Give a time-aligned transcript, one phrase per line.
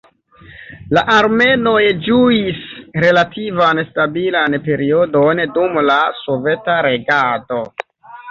[0.97, 2.63] La armenoj ĝuis
[3.03, 7.63] relativan stabilan periodon dum la soveta regado.